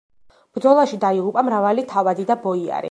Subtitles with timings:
[0.57, 2.79] ბრძოლაში დაიღუპა მრავალი თავადი და ბოიარი.